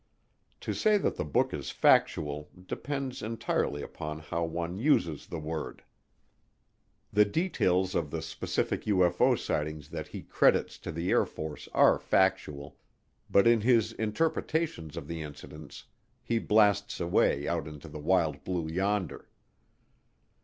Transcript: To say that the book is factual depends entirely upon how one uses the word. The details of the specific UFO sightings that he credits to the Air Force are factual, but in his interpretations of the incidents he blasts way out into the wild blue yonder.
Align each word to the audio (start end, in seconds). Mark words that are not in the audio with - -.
To 0.61 0.73
say 0.73 0.97
that 0.97 1.15
the 1.17 1.23
book 1.23 1.53
is 1.53 1.69
factual 1.69 2.49
depends 2.65 3.21
entirely 3.21 3.83
upon 3.83 4.17
how 4.17 4.43
one 4.45 4.79
uses 4.79 5.27
the 5.27 5.37
word. 5.37 5.83
The 7.13 7.23
details 7.23 7.93
of 7.93 8.09
the 8.09 8.23
specific 8.23 8.85
UFO 8.85 9.37
sightings 9.37 9.89
that 9.91 10.07
he 10.07 10.23
credits 10.23 10.79
to 10.79 10.91
the 10.91 11.11
Air 11.11 11.27
Force 11.27 11.69
are 11.71 11.99
factual, 11.99 12.79
but 13.29 13.45
in 13.45 13.61
his 13.61 13.91
interpretations 13.91 14.97
of 14.97 15.07
the 15.07 15.21
incidents 15.21 15.85
he 16.23 16.39
blasts 16.39 16.99
way 16.99 17.47
out 17.47 17.67
into 17.67 17.87
the 17.87 17.99
wild 17.99 18.43
blue 18.43 18.67
yonder. 18.67 19.29